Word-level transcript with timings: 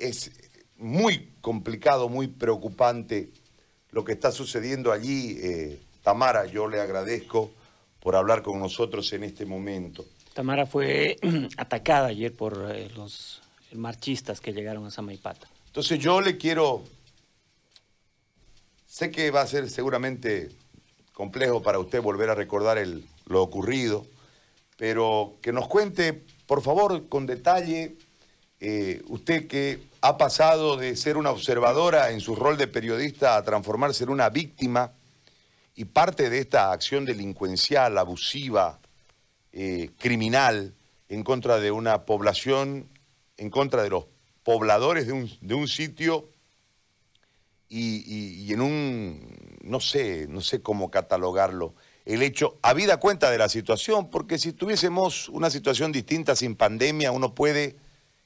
es 0.00 0.30
muy 0.76 1.32
complicado, 1.40 2.08
muy 2.08 2.26
preocupante 2.26 3.30
lo 3.90 4.04
que 4.04 4.12
está 4.12 4.32
sucediendo 4.32 4.92
allí. 4.92 5.38
Eh, 5.42 5.80
Tamara, 6.02 6.46
yo 6.46 6.68
le 6.68 6.80
agradezco 6.80 7.50
por 8.00 8.16
hablar 8.16 8.42
con 8.42 8.58
nosotros 8.58 9.12
en 9.12 9.24
este 9.24 9.44
momento. 9.44 10.04
Tamara 10.32 10.66
fue 10.66 11.16
atacada 11.56 12.08
ayer 12.08 12.34
por 12.34 12.70
eh, 12.74 12.88
los 12.96 13.42
marchistas 13.72 14.40
que 14.40 14.52
llegaron 14.52 14.86
a 14.86 14.90
Samaipata. 14.90 15.48
Entonces 15.66 15.98
yo 15.98 16.20
le 16.20 16.36
quiero, 16.36 16.82
sé 18.86 19.10
que 19.10 19.30
va 19.30 19.42
a 19.42 19.46
ser 19.46 19.68
seguramente 19.70 20.50
complejo 21.12 21.62
para 21.62 21.78
usted 21.78 22.00
volver 22.00 22.30
a 22.30 22.34
recordar 22.34 22.78
el, 22.78 23.06
lo 23.26 23.42
ocurrido, 23.42 24.06
pero 24.76 25.36
que 25.42 25.52
nos 25.52 25.68
cuente, 25.68 26.24
por 26.46 26.62
favor, 26.62 27.08
con 27.08 27.26
detalle, 27.26 27.96
eh, 28.60 29.02
usted 29.08 29.46
que 29.46 29.80
ha 30.02 30.18
pasado 30.18 30.76
de 30.76 30.94
ser 30.94 31.16
una 31.16 31.30
observadora 31.30 32.10
en 32.10 32.20
su 32.20 32.36
rol 32.36 32.58
de 32.58 32.66
periodista 32.66 33.36
a 33.36 33.42
transformarse 33.42 34.04
en 34.04 34.10
una 34.10 34.28
víctima 34.28 34.92
y 35.74 35.86
parte 35.86 36.28
de 36.28 36.40
esta 36.40 36.70
acción 36.70 37.06
delincuencial, 37.06 37.96
abusiva, 37.96 38.78
eh, 39.52 39.90
criminal 39.98 40.74
en 41.08 41.24
contra 41.24 41.58
de 41.58 41.70
una 41.70 42.04
población, 42.04 42.86
en 43.38 43.48
contra 43.48 43.82
de 43.82 43.88
los 43.88 44.04
pobladores 44.42 45.06
de 45.06 45.54
un, 45.54 45.68
sitio 45.68 46.28
y, 47.68 48.44
y, 48.44 48.52
en 48.52 48.60
un, 48.60 49.58
no 49.62 49.80
sé, 49.80 50.26
no 50.28 50.42
sé 50.42 50.60
cómo 50.60 50.90
catalogarlo, 50.90 51.74
el 52.04 52.22
hecho, 52.22 52.58
habida 52.62 52.98
cuenta 52.98 53.30
de 53.30 53.38
la 53.38 53.48
situación, 53.48 54.10
porque 54.10 54.38
si 54.38 54.52
tuviésemos 54.52 55.28
una 55.28 55.48
situación 55.48 55.92
distinta 55.92 56.36
sin 56.36 56.56
pandemia, 56.56 57.12
uno 57.12 57.34
puede 57.34 57.76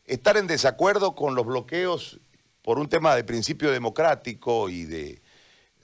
estar 0.07 0.37
en 0.37 0.47
desacuerdo 0.47 1.15
con 1.15 1.35
los 1.35 1.47
bloqueos 1.47 2.21
por 2.63 2.79
un 2.79 2.89
tema 2.89 3.15
de 3.15 3.25
principio 3.25 3.71
democrático 3.71 4.69
y 4.69 4.85
de 4.85 5.23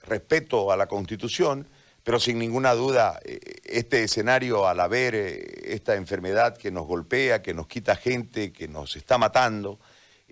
respeto 0.03 0.71
a 0.71 0.77
la 0.77 0.87
Constitución, 0.87 1.67
pero 2.03 2.19
sin 2.19 2.39
ninguna 2.39 2.73
duda 2.73 3.19
eh, 3.23 3.39
este 3.63 4.03
escenario 4.03 4.67
al 4.67 4.79
haber 4.79 5.13
eh, 5.13 5.73
esta 5.73 5.95
enfermedad 5.95 6.57
que 6.57 6.71
nos 6.71 6.87
golpea, 6.87 7.41
que 7.41 7.53
nos 7.53 7.67
quita 7.67 7.95
gente, 7.95 8.51
que 8.51 8.67
nos 8.67 8.95
está 8.95 9.17
matando, 9.17 9.79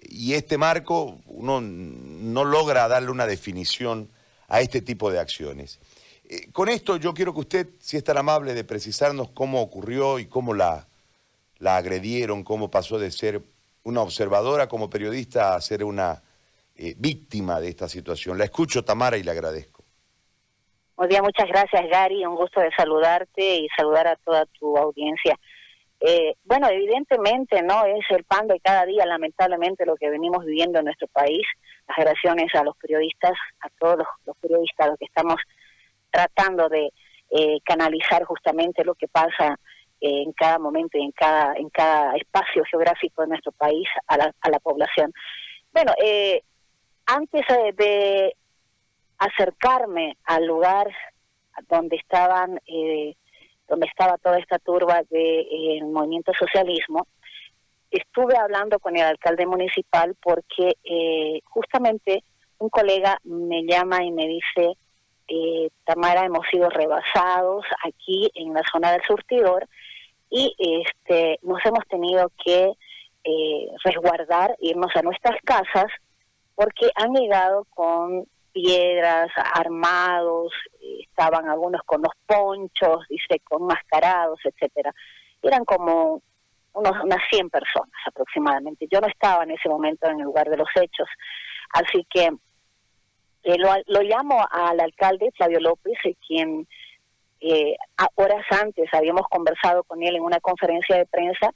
y 0.02 0.34
este 0.34 0.58
marco 0.58 1.20
uno 1.26 1.62
no 1.62 2.46
logra 2.46 2.88
darle 2.88 3.12
una 3.12 3.28
definición 3.28 4.10
a 4.48 4.62
este 4.62 4.82
tipo 4.82 5.12
de 5.12 5.20
acciones. 5.20 5.80
Eh, 6.24 6.52
con 6.52 6.70
esto 6.70 6.98
yo 6.98 7.14
quiero 7.14 7.34
que 7.34 7.42
usted, 7.42 7.70
si 7.80 7.98
es 7.98 8.04
tan 8.04 8.18
amable, 8.18 8.54
de 8.54 8.64
precisarnos 8.64 9.30
cómo 9.32 9.62
ocurrió 9.62 10.20
y 10.20 10.26
cómo 10.26 10.54
la, 10.54 10.88
la 11.60 11.78
agredieron, 11.78 12.44
cómo 12.44 12.72
pasó 12.72 12.98
de 12.98 13.12
ser 13.12 13.44
una 13.84 14.02
observadora 14.02 14.68
como 14.68 14.90
periodista 14.90 15.56
a 15.56 15.62
ser 15.62 15.84
una 15.84 16.22
víctima 16.98 17.60
de 17.60 17.70
esta 17.70 17.90
situación. 17.90 18.38
La 18.38 18.46
escucho, 18.46 18.86
Tamara, 18.86 19.18
y 19.18 19.24
le 19.24 19.32
agradezco. 19.32 19.84
Buen 21.00 21.10
día, 21.10 21.22
muchas 21.22 21.48
gracias 21.48 21.90
Gary, 21.90 22.26
un 22.26 22.36
gusto 22.36 22.60
de 22.60 22.72
saludarte 22.76 23.56
y 23.56 23.70
saludar 23.78 24.08
a 24.08 24.18
toda 24.18 24.46
tu 24.48 24.78
audiencia. 24.78 25.34
Eh, 26.02 26.34
bueno, 26.44 26.68
evidentemente, 26.70 27.62
¿no? 27.62 27.86
Es 27.86 28.06
el 28.10 28.26
pan 28.26 28.48
de 28.48 28.60
cada 28.60 28.86
día, 28.86 29.06
lamentablemente, 29.06 29.86
lo 29.86 29.96
que 29.96 30.10
venimos 30.10 30.44
viviendo 30.44 30.80
en 30.80 30.86
nuestro 30.86 31.08
país. 31.08 31.46
Las 31.88 32.00
agresiones 32.00 32.54
a 32.54 32.66
los 32.66 32.76
periodistas, 32.76 33.32
a 33.62 33.70
todos 33.80 34.06
los, 34.26 34.38
periodistas, 34.38 34.88
los 34.88 35.00
que 35.00 35.06
estamos 35.06 35.38
tratando 36.12 36.68
de 36.68 36.90
eh, 37.32 37.60
canalizar 37.64 38.24
justamente 38.26 38.84
lo 38.84 38.96
que 38.96 39.08
pasa 39.08 39.52
eh, 39.52 39.58
en 40.02 40.32
cada 40.34 40.60
momento 40.60 40.98
y 40.98 41.04
en 41.04 41.12
cada, 41.12 41.54
en 41.56 41.70
cada 41.70 42.16
espacio 42.16 42.64
geográfico 42.70 43.22
de 43.22 43.30
nuestro 43.30 43.52
país 43.52 43.88
a 44.08 44.18
la, 44.18 44.34
a 44.42 44.50
la 44.50 44.60
población. 44.60 45.12
Bueno, 45.72 45.94
antes 47.06 47.46
de 47.76 48.36
acercarme 49.20 50.18
al 50.24 50.46
lugar 50.46 50.88
donde 51.68 51.98
estaban 51.98 52.60
eh, 52.66 53.16
donde 53.68 53.86
estaba 53.88 54.18
toda 54.18 54.40
esta 54.40 54.58
turba 54.60 55.02
del 55.10 55.48
eh, 55.52 55.84
movimiento 55.84 56.32
socialismo 56.34 57.06
estuve 57.92 58.38
hablando 58.38 58.80
con 58.80 58.96
el 58.96 59.04
alcalde 59.04 59.46
municipal 59.46 60.16
porque 60.22 60.78
eh, 60.84 61.42
justamente 61.46 62.24
un 62.60 62.70
colega 62.70 63.18
me 63.24 63.64
llama 63.64 64.04
y 64.04 64.12
me 64.12 64.28
dice 64.28 64.74
Tamara 65.86 66.26
hemos 66.26 66.46
sido 66.50 66.70
rebasados 66.70 67.64
aquí 67.84 68.32
en 68.34 68.54
la 68.54 68.64
zona 68.72 68.92
del 68.94 69.02
surtidor 69.04 69.68
y 70.30 70.56
este 70.58 71.40
nos 71.42 71.64
hemos 71.66 71.86
tenido 71.88 72.32
que 72.44 72.72
resguardar 73.84 74.56
irnos 74.60 74.92
a 74.96 75.02
nuestras 75.02 75.40
casas 75.44 75.92
porque 76.56 76.90
han 76.96 77.14
llegado 77.14 77.66
con 77.70 78.26
piedras, 78.52 79.30
armados, 79.54 80.52
estaban 81.00 81.48
algunos 81.48 81.82
con 81.86 82.02
los 82.02 82.12
ponchos, 82.26 83.06
dice, 83.10 83.40
con 83.44 83.66
mascarados, 83.66 84.40
etcétera. 84.44 84.94
Eran 85.42 85.64
como 85.66 86.22
unos, 86.74 87.04
unas 87.04 87.20
100 87.30 87.50
personas 87.50 87.94
aproximadamente. 88.06 88.88
Yo 88.92 89.00
no 89.00 89.08
estaba 89.08 89.44
en 89.44 89.52
ese 89.52 89.70
momento 89.70 90.10
en 90.10 90.20
el 90.20 90.26
lugar 90.26 90.50
de 90.50 90.58
los 90.58 90.68
hechos, 90.76 91.08
así 91.74 92.06
que 92.10 92.30
eh, 93.44 93.58
lo, 93.58 93.70
lo, 93.88 94.02
llamo 94.02 94.46
al 94.52 94.80
alcalde 94.82 95.32
Flavio 95.38 95.60
López, 95.62 95.98
eh, 96.04 96.16
quien 96.28 96.68
eh, 97.42 97.76
horas 98.16 98.46
antes 98.62 98.90
habíamos 98.94 99.28
conversado 99.30 99.84
con 99.84 100.04
él 100.04 100.16
en 100.16 100.24
una 100.24 100.40
conferencia 100.40 100.98
de 100.98 101.06
prensa, 101.06 101.52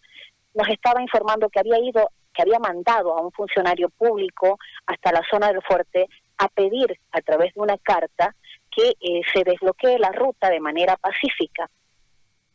nos 0.53 0.67
estaba 0.69 1.01
informando 1.01 1.49
que 1.49 1.59
había 1.59 1.79
ido, 1.79 2.09
que 2.33 2.41
había 2.41 2.59
mandado 2.59 3.17
a 3.17 3.21
un 3.21 3.31
funcionario 3.31 3.89
público 3.89 4.57
hasta 4.85 5.11
la 5.11 5.21
zona 5.29 5.47
del 5.47 5.61
fuerte 5.61 6.07
a 6.37 6.47
pedir 6.47 6.99
a 7.11 7.21
través 7.21 7.53
de 7.53 7.61
una 7.61 7.77
carta 7.77 8.35
que 8.71 8.89
eh, 8.99 9.21
se 9.33 9.43
desbloquee 9.43 9.99
la 9.99 10.11
ruta 10.11 10.49
de 10.49 10.59
manera 10.59 10.95
pacífica. 10.97 11.69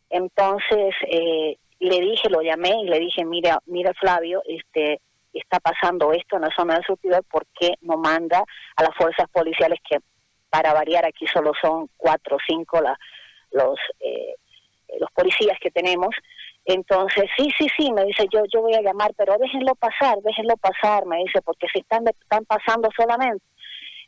Entonces 0.09 0.95
eh, 1.07 1.57
le 1.79 2.01
dije, 2.01 2.29
lo 2.29 2.41
llamé 2.41 2.81
y 2.81 2.87
le 2.87 2.99
dije, 2.99 3.23
mira, 3.25 3.59
mira 3.65 3.93
Flavio, 3.93 4.41
este 4.45 5.01
está 5.31 5.59
pasando 5.59 6.11
esto 6.11 6.37
en 6.37 6.41
la 6.41 6.49
zona 6.55 6.75
de 6.77 6.83
surtidor, 6.83 7.23
¿por 7.25 7.45
qué 7.59 7.75
no 7.81 7.97
manda 7.97 8.43
a 8.75 8.83
las 8.83 8.95
fuerzas 8.95 9.29
policiales 9.29 9.79
que 9.87 9.99
para 10.49 10.73
variar 10.73 11.05
aquí 11.05 11.27
solo 11.27 11.51
son 11.61 11.87
cuatro 11.95 12.37
o 12.37 12.39
cinco 12.47 12.81
la, 12.81 12.97
los 13.51 13.77
eh, 13.99 14.35
los 14.99 15.11
policías 15.11 15.57
que 15.59 15.71
tenemos? 15.71 16.15
Entonces, 16.65 17.25
sí, 17.37 17.49
sí, 17.57 17.67
sí, 17.77 17.91
me 17.91 18.03
dice, 18.05 18.25
yo 18.31 18.43
yo 18.53 18.61
voy 18.61 18.75
a 18.75 18.81
llamar, 18.81 19.11
pero 19.17 19.37
déjenlo 19.37 19.75
pasar, 19.75 20.19
déjenlo 20.21 20.55
pasar, 20.57 21.05
me 21.05 21.17
dice, 21.17 21.41
porque 21.41 21.67
si 21.73 21.79
están, 21.79 22.05
están 22.07 22.45
pasando 22.45 22.89
solamente. 22.95 23.43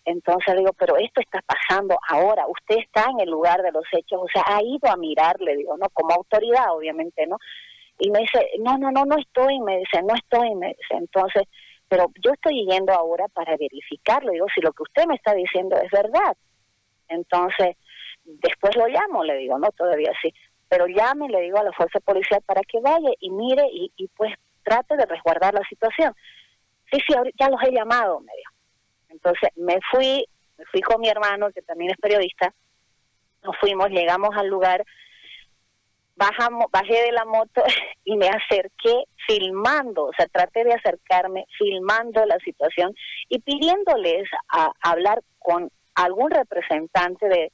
Entonces 0.05 0.55
digo, 0.57 0.73
pero 0.73 0.97
esto 0.97 1.21
está 1.21 1.41
pasando 1.41 1.97
ahora, 2.07 2.47
usted 2.47 2.77
está 2.77 3.05
en 3.11 3.19
el 3.19 3.29
lugar 3.29 3.61
de 3.61 3.71
los 3.71 3.83
hechos, 3.91 4.21
o 4.21 4.27
sea, 4.33 4.43
ha 4.47 4.61
ido 4.63 4.89
a 4.89 4.97
mirar, 4.97 5.39
le 5.39 5.55
digo, 5.55 5.77
¿no? 5.77 5.87
Como 5.93 6.13
autoridad, 6.13 6.75
obviamente, 6.75 7.25
¿no? 7.27 7.37
Y 7.99 8.09
me 8.09 8.19
dice, 8.19 8.49
no, 8.59 8.77
no, 8.77 8.89
no, 8.91 9.05
no 9.05 9.15
estoy, 9.17 9.59
me 9.59 9.77
dice, 9.77 10.01
no 10.01 10.15
estoy, 10.15 10.55
me 10.55 10.69
dice, 10.69 10.95
entonces, 10.95 11.43
pero 11.87 12.07
yo 12.23 12.31
estoy 12.31 12.65
yendo 12.67 12.93
ahora 12.93 13.27
para 13.27 13.55
verificarlo, 13.57 14.31
digo, 14.31 14.47
si 14.53 14.61
lo 14.61 14.71
que 14.73 14.83
usted 14.83 15.05
me 15.05 15.15
está 15.15 15.33
diciendo 15.33 15.77
es 15.77 15.91
verdad. 15.91 16.35
Entonces, 17.09 17.75
después 18.23 18.75
lo 18.75 18.87
llamo, 18.87 19.23
le 19.23 19.37
digo, 19.37 19.57
no, 19.57 19.69
todavía 19.71 20.11
sí, 20.21 20.33
pero 20.69 20.87
llame, 20.87 21.27
le 21.29 21.41
digo 21.41 21.57
a 21.57 21.63
la 21.63 21.73
fuerza 21.73 21.99
policial 21.99 22.41
para 22.45 22.61
que 22.61 22.79
vaya 22.79 23.09
y 23.19 23.29
mire 23.29 23.65
y, 23.71 23.91
y 23.97 24.07
pues 24.09 24.33
trate 24.63 24.95
de 24.95 25.05
resguardar 25.05 25.53
la 25.53 25.67
situación. 25.67 26.13
Sí, 26.91 26.99
sí, 27.07 27.13
ya 27.39 27.49
los 27.49 27.61
he 27.63 27.71
llamado, 27.71 28.19
me 28.19 28.31
dijo. 28.37 28.53
Entonces 29.09 29.49
me 29.55 29.79
fui, 29.91 30.25
me 30.57 30.65
fui 30.65 30.81
con 30.81 31.01
mi 31.01 31.09
hermano, 31.09 31.51
que 31.51 31.61
también 31.61 31.91
es 31.91 31.97
periodista, 31.97 32.53
nos 33.43 33.57
fuimos, 33.57 33.89
llegamos 33.89 34.29
al 34.35 34.47
lugar, 34.47 34.85
bajamos, 36.15 36.65
bajé 36.71 37.01
de 37.01 37.11
la 37.11 37.25
moto 37.25 37.63
y 38.05 38.15
me 38.15 38.29
acerqué 38.29 39.05
filmando, 39.27 40.05
o 40.05 40.11
sea, 40.15 40.27
traté 40.27 40.63
de 40.63 40.73
acercarme 40.73 41.45
filmando 41.57 42.25
la 42.25 42.37
situación 42.39 42.93
y 43.29 43.39
pidiéndoles 43.39 44.29
a, 44.49 44.71
hablar 44.81 45.21
con 45.39 45.69
algún 45.95 46.31
representante 46.31 47.27
de, 47.27 47.51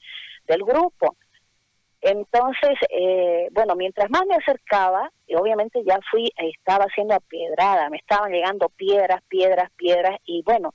del 0.48 0.64
grupo. 0.64 1.16
Entonces, 2.02 2.78
eh, 2.90 3.50
bueno, 3.52 3.76
mientras 3.76 4.10
más 4.10 4.26
me 4.26 4.36
acercaba, 4.36 5.12
obviamente 5.36 5.84
ya 5.84 6.00
fui, 6.12 6.32
estaba 6.38 6.86
haciendo 6.86 7.16
a 7.16 7.20
piedrada, 7.20 7.90
me 7.90 7.98
estaban 7.98 8.32
llegando 8.32 8.70
piedras, 8.70 9.22
piedras, 9.28 9.72
piedras, 9.76 10.18
y 10.26 10.44
bueno, 10.44 10.74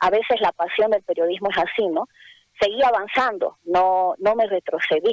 a 0.00 0.10
veces 0.10 0.40
la 0.40 0.52
pasión 0.52 0.90
del 0.90 1.02
periodismo 1.02 1.50
es 1.50 1.58
así, 1.58 1.86
¿no? 1.86 2.08
Seguí 2.60 2.82
avanzando, 2.82 3.58
no, 3.64 4.14
no 4.18 4.34
me 4.34 4.46
retrocedí, 4.46 5.12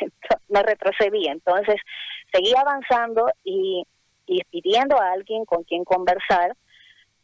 no 0.48 0.62
retrocedí, 0.62 1.26
entonces 1.26 1.76
seguí 2.32 2.54
avanzando 2.56 3.28
y, 3.42 3.84
y 4.26 4.44
pidiendo 4.44 5.00
a 5.00 5.12
alguien 5.12 5.44
con 5.44 5.64
quien 5.64 5.84
conversar, 5.84 6.54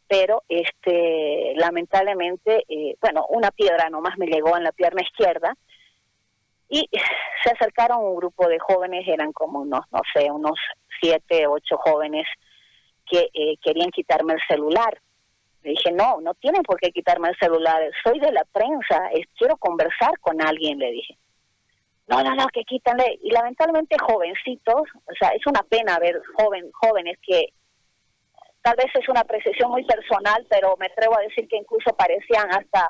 pero 0.07 0.43
este 0.49 1.53
lamentablemente, 1.55 2.65
eh, 2.67 2.97
bueno, 2.99 3.25
una 3.29 3.51
piedra 3.51 3.89
nomás 3.89 4.17
me 4.17 4.27
llegó 4.27 4.57
en 4.57 4.63
la 4.63 4.73
pierna 4.73 5.01
izquierda 5.01 5.55
y 6.73 6.89
se 7.43 7.51
acercaron 7.51 8.03
un 8.03 8.15
grupo 8.15 8.47
de 8.47 8.57
jóvenes, 8.59 9.07
eran 9.07 9.31
como 9.31 9.59
unos, 9.59 9.85
no 9.91 10.01
sé, 10.13 10.31
unos 10.31 10.57
siete, 10.99 11.45
ocho 11.47 11.77
jóvenes 11.77 12.25
que 13.05 13.29
eh, 13.33 13.57
querían 13.61 13.91
quitarme 13.91 14.33
el 14.33 14.41
celular 14.47 14.97
Le 15.61 15.71
dije, 15.71 15.91
no, 15.91 16.19
no 16.21 16.33
tienen 16.35 16.63
por 16.63 16.79
qué 16.79 16.91
quitarme 16.91 17.29
el 17.29 17.37
celular, 17.37 17.79
soy 18.03 18.19
de 18.19 18.31
la 18.31 18.43
prensa, 18.51 19.09
quiero 19.37 19.57
conversar 19.57 20.17
con 20.19 20.41
alguien, 20.41 20.79
le 20.79 20.91
dije. 20.91 21.17
No, 22.07 22.21
no, 22.21 22.35
no, 22.35 22.47
que 22.47 22.63
quítanle. 22.65 23.17
Y 23.21 23.31
lamentablemente 23.31 23.95
jovencitos, 23.97 24.81
o 25.05 25.13
sea, 25.17 25.29
es 25.29 25.45
una 25.47 25.63
pena 25.63 25.97
ver 25.99 26.21
joven, 26.37 26.69
jóvenes 26.73 27.17
que 27.25 27.53
tal 28.61 28.75
vez 28.75 28.87
es 28.93 29.07
una 29.07 29.21
apreciación 29.21 29.71
muy 29.71 29.85
personal, 29.85 30.45
pero 30.49 30.75
me 30.77 30.87
atrevo 30.87 31.17
a 31.17 31.21
decir 31.21 31.47
que 31.47 31.57
incluso 31.57 31.95
parecían 31.95 32.49
hasta, 32.51 32.89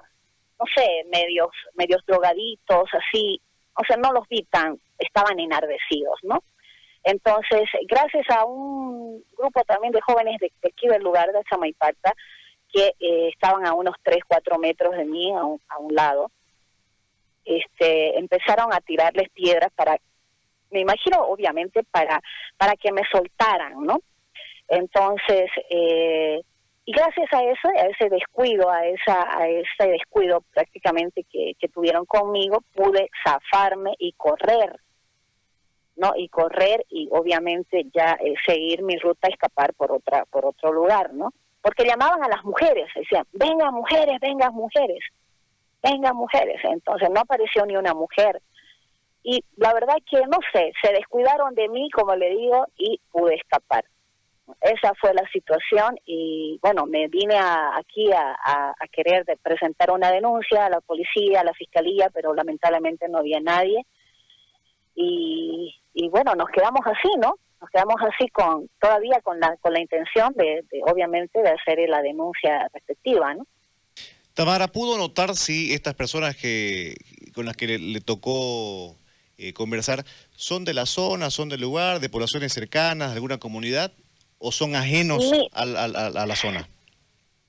no 0.59 0.65
sé, 0.75 1.06
medios, 1.12 1.51
medios 1.75 2.03
drogaditos, 2.07 2.89
así, 2.91 3.39
o 3.75 3.84
sea, 3.86 3.98
no 3.98 4.12
los 4.12 4.28
vi 4.28 4.44
tan, 4.44 4.80
estaban 4.98 5.40
enardecidos, 5.40 6.20
¿no? 6.24 6.44
Entonces, 7.04 7.70
gracias 7.88 8.25
a 8.30 8.46
un 8.46 9.24
grupo 9.38 9.64
también 9.66 9.92
de 9.92 10.02
jóvenes 10.02 10.40
de, 10.40 10.52
aquí 10.66 10.88
del 10.88 11.04
lugar 11.04 11.31
de 11.31 11.44
Chamaipata, 11.50 12.14
que 12.72 12.94
eh, 13.00 13.30
estaban 13.30 13.66
a 13.68 13.74
unos 13.74 13.96
3, 14.04 14.20
4 14.28 14.58
metros 14.58 14.96
de 14.96 15.06
mí, 15.06 15.31
a 15.31 15.44
un, 15.44 15.60
a 15.68 15.78
un 15.80 15.94
lado, 15.94 16.31
este, 17.46 18.18
empezaron 18.18 18.74
a 18.74 18.80
tirarles 18.80 19.30
piedras 19.30 19.72
para, 19.75 19.98
me 20.72 20.80
imagino 20.80 21.24
obviamente 21.24 21.84
para, 21.84 22.22
para 22.58 22.75
que 22.75 22.92
me 22.92 23.02
soltaran, 23.12 23.84
¿no? 23.84 24.00
Entonces, 24.70 25.52
eh, 25.70 26.42
y 26.85 26.91
gracias 26.91 27.31
a 27.33 27.44
eso, 27.44 27.69
a 27.69 27.88
ese 27.88 28.09
descuido, 28.09 28.69
a 28.69 28.85
esa, 28.85 29.38
a 29.38 29.47
ese 29.47 29.89
descuido 29.89 30.41
prácticamente 30.53 31.25
que, 31.31 31.53
que 31.59 31.69
tuvieron 31.69 32.06
conmigo, 32.06 32.63
pude 32.74 33.09
zafarme 33.24 33.94
y 34.00 34.13
correr, 34.13 34.75
¿no? 35.95 36.13
Y 36.15 36.27
correr 36.30 36.85
y 36.89 37.07
obviamente 37.12 37.85
ya 37.94 38.18
eh, 38.19 38.33
seguir 38.45 38.83
mi 38.83 38.97
ruta, 38.97 39.27
escapar 39.27 39.74
por 39.74 39.91
otra, 39.91 40.25
por 40.25 40.45
otro 40.45 40.74
lugar, 40.74 41.13
¿no? 41.13 41.31
porque 41.63 41.85
llamaban 41.85 42.21
a 42.21 42.27
las 42.27 42.44
mujeres, 42.44 42.89
decían, 42.94 43.25
venga 43.31 43.71
mujeres, 43.71 44.19
venga 44.19 44.51
mujeres, 44.51 45.00
venga 45.81 46.12
mujeres. 46.12 46.59
Entonces 46.62 47.09
no 47.09 47.21
apareció 47.21 47.65
ni 47.65 47.77
una 47.77 47.94
mujer. 47.94 48.41
Y 49.24 49.45
la 49.56 49.74
verdad 49.74 49.95
que 50.06 50.18
no 50.27 50.39
sé, 50.51 50.74
se 50.81 50.91
descuidaron 50.91 51.56
de 51.56 51.69
mí, 51.69 51.89
como 51.91 52.18
le 52.18 52.31
digo, 52.31 52.68
y 52.75 53.00
pude 53.09 53.36
escapar. 53.36 53.86
Esa 54.62 54.94
fue 55.00 55.13
la 55.13 55.28
situación 55.31 55.95
y 56.06 56.60
bueno, 56.62 56.86
me 56.86 57.07
vine 57.07 57.38
aquí 57.38 58.12
a, 58.12 58.36
a, 58.44 58.88
querer 58.92 59.25
presentar 59.42 59.92
una 59.92 60.12
denuncia 60.12 60.66
a 60.66 60.69
la 60.69 60.81
policía, 60.81 61.42
a 61.42 61.44
la 61.45 61.54
fiscalía, 61.54 62.10
pero 62.13 62.34
lamentablemente 62.34 63.07
no 63.07 63.19
había 63.19 63.40
nadie. 63.40 63.86
Y, 64.95 65.74
y 65.94 66.10
bueno, 66.10 66.36
nos 66.36 66.50
quedamos 66.50 66.81
así, 66.86 67.10
¿no? 67.19 67.36
nos 67.63 67.69
quedamos 67.69 67.95
así 68.01 68.30
con 68.30 68.69
todavía 68.80 69.22
con 69.24 69.40
la 69.40 69.56
con 69.62 69.72
la 69.72 69.80
intención 69.80 70.34
de, 70.36 70.66
obviamente 70.86 71.42
de 71.42 71.50
hacer 71.50 71.80
la 71.88 72.01
denuncia 72.01 72.68
respectiva, 72.74 73.34
¿no? 73.34 73.48
Tamara, 74.34 74.68
¿pudo 74.68 74.98
notar 74.98 75.36
si 75.36 75.74
estas 75.74 75.94
personas 75.94 76.36
que 76.36 76.96
con 77.34 77.46
las 77.46 77.56
que 77.56 77.78
le, 77.78 78.01
tocó 78.01 78.98
eh, 79.38 79.54
conversar 79.54 80.04
son 80.31 80.66
de 80.66 80.74
la 80.74 80.86
zona, 80.86 81.30
son 81.30 81.50
del 81.50 81.62
lugar, 81.62 82.00
de 82.00 82.10
poblaciones 82.10 82.51
cercanas, 82.51 83.10
de 83.12 83.16
alguna 83.16 83.38
comunidad, 83.38 83.94
o 84.44 84.51
son 84.51 84.75
ajenos 84.75 85.31
a, 85.54 85.66
la 85.66 86.36
zona? 86.36 86.68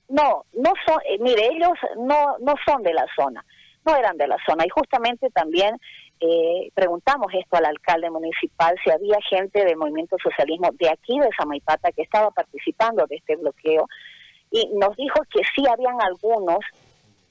No, 0.07 0.45
no 0.53 0.71
son, 0.85 0.99
eh, 1.09 1.17
mire, 1.19 1.47
ellos 1.47 1.77
no, 1.97 2.37
no 2.39 2.53
son 2.65 2.81
de 2.83 2.93
la 2.93 3.05
zona, 3.15 3.43
no 3.85 3.95
eran 3.95 4.17
de 4.17 4.27
la 4.27 4.37
zona, 4.47 4.65
y 4.65 4.69
justamente 4.69 5.29
también 5.31 5.75
eh, 6.21 6.71
preguntamos 6.73 7.27
esto 7.33 7.57
al 7.57 7.65
alcalde 7.65 8.09
municipal 8.09 8.75
si 8.83 8.89
había 8.89 9.17
gente 9.29 9.65
del 9.65 9.75
movimiento 9.75 10.15
socialismo 10.23 10.69
de 10.79 10.89
aquí 10.89 11.19
de 11.19 11.29
Samaipata 11.37 11.91
que 11.91 12.03
estaba 12.03 12.31
participando 12.31 13.05
de 13.05 13.17
este 13.17 13.35
bloqueo 13.35 13.87
y 14.49 14.69
nos 14.75 14.95
dijo 14.95 15.19
que 15.29 15.41
sí 15.53 15.63
habían 15.69 16.01
algunos 16.01 16.59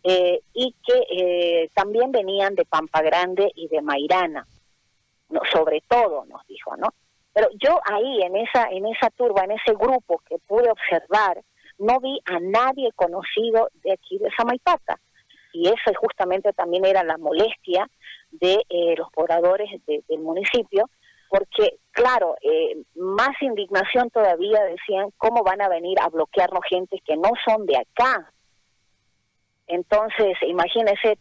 eh, 0.02 0.40
y 0.52 0.75
que 0.87 0.99
eh, 1.10 1.70
también 1.75 2.12
venían 2.12 2.55
de 2.55 2.67
Pampa 2.67 3.00
Grande 3.00 3.50
y 3.55 3.69
de 3.69 3.81
Mairana, 3.81 4.46
no, 5.31 5.40
sobre 5.50 5.82
todo 5.88 6.26
nos 6.26 6.46
dijo, 6.46 6.76
¿no? 6.76 6.88
Pero 7.34 7.48
yo 7.62 7.81
ahí 7.84 8.22
en 8.22 8.36
esa 8.36 8.69
en 8.70 8.86
esa 8.86 9.10
turba, 9.10 9.42
en 9.44 9.52
ese 9.52 9.75
grupo 9.75 10.22
que 10.28 10.38
pude 10.38 10.70
observar, 10.70 11.42
no 11.78 12.00
vi 12.00 12.20
a 12.25 12.38
nadie 12.40 12.90
conocido 12.94 13.69
de 13.82 13.92
aquí 13.92 14.19
de 14.19 14.31
Samaipata 14.36 14.98
y 15.54 15.69
eso 15.69 15.92
justamente 15.98 16.52
también 16.52 16.84
era 16.84 17.04
la 17.04 17.16
molestia 17.16 17.88
de 18.32 18.54
eh, 18.69 18.94
los 18.98 19.08
pobladores 19.12 19.70
del 19.86 20.19
municipio, 20.19 20.90
porque, 21.28 21.78
claro, 21.92 22.36
eh, 22.42 22.82
más 22.96 23.40
indignación 23.40 24.10
todavía 24.10 24.62
decían 24.64 25.10
cómo 25.16 25.44
van 25.44 25.62
a 25.62 25.69
venir 25.69 25.98
a 26.00 26.08
bloquearnos 26.08 26.60
gente 26.69 27.00
que 27.06 27.16
no 27.16 27.31
son 27.46 27.66
de 27.66 27.76
acá. 27.76 28.32
Entonces, 29.69 30.36
imagínese 30.46 31.19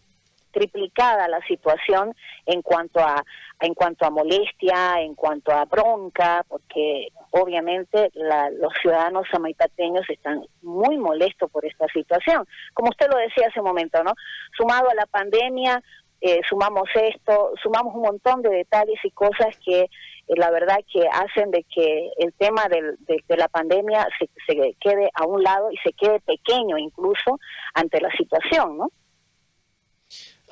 triplicada 0.53 1.27
la 1.27 1.41
situación 1.47 2.15
en 2.45 2.61
cuanto 2.61 2.99
a 2.99 3.23
en 3.59 3.73
cuanto 3.73 4.05
a 4.05 4.09
molestia, 4.09 4.99
en 4.99 5.15
cuanto 5.15 5.51
a 5.51 5.63
bronca, 5.65 6.45
porque 6.49 7.07
obviamente 7.31 8.11
los 8.13 8.73
ciudadanos 8.81 9.25
amaipateños 9.31 10.09
están 10.09 10.43
muy 10.61 10.97
molestos 10.97 11.49
por 11.49 11.65
esta 11.65 11.87
situación. 11.87 12.45
Como 12.73 12.89
usted 12.89 13.07
lo 13.09 13.17
decía 13.17 13.47
hace 13.47 13.61
un 13.61 13.67
momento, 13.67 14.03
¿no? 14.03 14.13
Sumado 14.57 14.89
a 14.89 14.95
la 14.95 15.05
pandemia, 15.05 15.81
eh, 16.19 16.41
sumamos 16.47 16.89
esto, 16.93 17.51
sumamos 17.61 17.95
un 17.95 18.01
montón 18.01 18.41
de 18.41 18.49
detalles 18.49 18.99
y 19.03 19.11
cosas 19.11 19.57
que 19.65 19.81
eh, 19.81 19.89
la 20.37 20.51
verdad 20.51 20.77
que 20.91 21.05
hacen 21.07 21.51
de 21.51 21.63
que 21.63 22.11
el 22.17 22.33
tema 22.33 22.67
de, 22.69 22.95
la 23.35 23.47
pandemia 23.49 24.07
se, 24.17 24.29
se, 24.47 24.75
quede 24.79 25.09
a 25.13 25.25
un 25.25 25.43
lado 25.43 25.69
y 25.71 25.77
se 25.77 25.91
quede 25.93 26.21
pequeño 26.21 26.77
incluso 26.77 27.39
ante 27.73 27.99
la 27.99 28.09
situación, 28.11 28.77
¿no? 28.77 28.89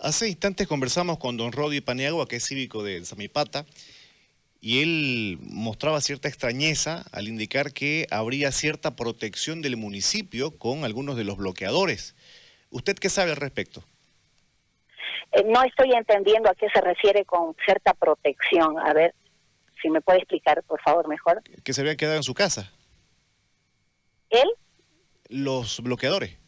Hace 0.03 0.27
instantes 0.27 0.68
conversamos 0.68 1.19
con 1.19 1.38
don 1.38 1.51
Rodi 1.51 1.80
Paniagua, 1.80 2.27
que 2.27 2.38
es 2.38 2.45
cívico 2.48 2.81
de 2.81 3.06
Samipata, 3.06 3.68
y 4.59 4.81
él 4.81 5.38
mostraba 5.42 6.01
cierta 6.01 6.27
extrañeza 6.27 7.06
al 7.12 7.27
indicar 7.27 7.71
que 7.71 8.07
habría 8.09 8.51
cierta 8.51 8.95
protección 8.95 9.62
del 9.62 9.77
municipio 9.77 10.57
con 10.57 10.86
algunos 10.86 11.18
de 11.18 11.24
los 11.24 11.38
bloqueadores. 11.38 12.15
¿Usted 12.71 12.95
qué 12.95 13.09
sabe 13.09 13.30
al 13.30 13.38
respecto? 13.38 13.83
Eh, 15.33 15.44
no 15.45 15.62
estoy 15.62 15.92
entendiendo 15.94 16.50
a 16.50 16.56
qué 16.56 16.68
se 16.74 16.81
refiere 16.81 17.24
con 17.24 17.56
cierta 17.63 17.94
protección. 17.94 18.80
A 18.80 18.94
ver, 18.94 19.13
si 19.83 19.89
me 19.92 20.01
puede 20.01 20.18
explicar, 20.18 20.63
por 20.63 20.81
favor, 20.81 21.07
mejor. 21.07 21.44
Que 21.63 21.74
se 21.74 21.81
habían 21.81 21.98
quedado 21.98 22.18
en 22.18 22.24
su 22.24 22.33
casa. 22.33 22.71
¿Él? 24.31 24.50
Los 25.30 25.80
bloqueadores. 25.81 26.41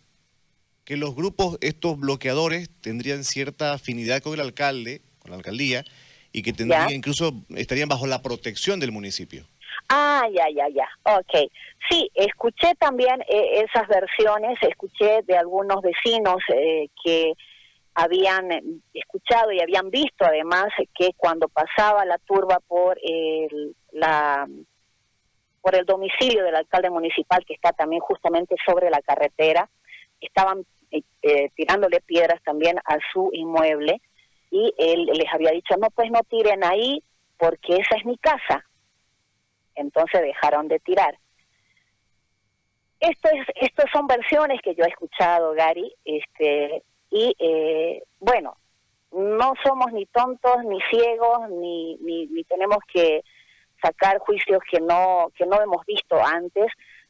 Que 0.85 0.97
los 0.97 1.15
grupos, 1.15 1.57
estos 1.61 1.97
bloqueadores, 1.97 2.69
tendrían 2.81 3.23
cierta 3.23 3.73
afinidad 3.73 4.21
con 4.21 4.33
el 4.33 4.41
alcalde, 4.41 5.01
con 5.19 5.31
la 5.31 5.37
alcaldía, 5.37 5.83
y 6.31 6.41
que 6.41 6.51
tendrían, 6.51 6.91
incluso 6.91 7.45
estarían 7.55 7.87
bajo 7.87 8.07
la 8.07 8.21
protección 8.21 8.79
del 8.79 8.91
municipio. 8.91 9.45
Ah, 9.89 10.27
ya, 10.33 10.45
ya, 10.49 10.67
ya. 10.69 10.87
Ok. 11.03 11.51
Sí, 11.89 12.09
escuché 12.15 12.73
también 12.75 13.21
eh, 13.29 13.65
esas 13.65 13.87
versiones, 13.87 14.57
escuché 14.61 15.21
de 15.23 15.37
algunos 15.37 15.81
vecinos 15.81 16.37
eh, 16.53 16.87
que 17.03 17.33
habían 17.93 18.49
escuchado 18.93 19.51
y 19.51 19.61
habían 19.61 19.89
visto 19.89 20.25
además 20.25 20.65
que 20.95 21.11
cuando 21.15 21.47
pasaba 21.47 22.05
la 22.05 22.17
turba 22.17 22.59
por 22.67 22.97
el, 23.03 23.75
la 23.91 24.47
por 25.61 25.75
el 25.75 25.85
domicilio 25.85 26.43
del 26.43 26.55
alcalde 26.55 26.89
municipal 26.89 27.45
que 27.45 27.53
está 27.53 27.71
también 27.71 28.01
justamente 28.01 28.55
sobre 28.65 28.89
la 28.89 28.99
carretera 29.01 29.69
estaban 30.19 30.65
eh, 31.21 31.49
tirándole 31.55 32.01
piedras 32.01 32.41
también 32.43 32.77
a 32.85 32.97
su 33.11 33.29
inmueble. 33.33 34.01
Y 34.51 34.73
él 34.77 35.05
les 35.05 35.33
había 35.33 35.51
dicho 35.51 35.75
no 35.77 35.89
pues 35.89 36.11
no 36.11 36.21
tiren 36.29 36.63
ahí 36.63 37.03
porque 37.37 37.75
esa 37.77 37.95
es 37.97 38.05
mi 38.05 38.17
casa 38.17 38.63
entonces 39.75 40.21
dejaron 40.21 40.67
de 40.67 40.79
tirar. 40.79 41.17
Esto 42.99 43.29
es 43.31 43.47
estas 43.55 43.91
son 43.91 44.07
versiones 44.07 44.61
que 44.61 44.75
yo 44.75 44.85
he 44.85 44.87
escuchado 44.87 45.53
Gary 45.53 45.93
este 46.05 46.83
y 47.09 47.35
eh, 47.37 48.03
bueno, 48.19 48.55
no 49.11 49.53
somos 49.63 49.91
ni 49.91 50.05
tontos, 50.07 50.63
ni 50.65 50.79
ciegos, 50.89 51.49
ni, 51.49 51.95
ni, 51.97 52.43
tenemos 52.45 52.79
que 52.91 53.23
sacar 53.81 54.17
juicios 54.19 54.59
que 54.71 54.79
no, 54.79 55.27
que 55.35 55.45
no 55.45 55.61
hemos 55.61 55.85
visto 55.85 56.17
antes. 56.23 56.65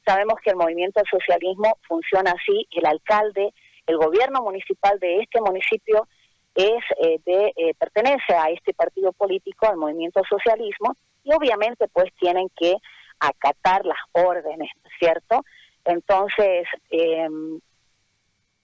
Sabemos 0.05 0.35
que 0.43 0.49
el 0.49 0.57
movimiento 0.57 1.01
socialismo 1.09 1.77
funciona 1.87 2.31
así, 2.31 2.67
el 2.71 2.85
alcalde, 2.85 3.53
el 3.87 3.97
gobierno 3.97 4.41
municipal 4.41 4.99
de 4.99 5.19
este 5.19 5.41
municipio 5.41 6.07
es 6.55 6.83
eh, 7.01 7.19
de 7.25 7.53
eh, 7.55 7.73
pertenece 7.77 8.33
a 8.33 8.49
este 8.49 8.73
partido 8.73 9.11
político, 9.11 9.67
al 9.67 9.77
movimiento 9.77 10.21
socialismo, 10.29 10.95
y 11.23 11.33
obviamente 11.33 11.87
pues 11.87 12.13
tienen 12.19 12.47
que 12.55 12.75
acatar 13.19 13.85
las 13.85 13.99
órdenes, 14.11 14.69
¿cierto? 14.99 15.43
Entonces, 15.85 16.67
eh, 16.91 17.27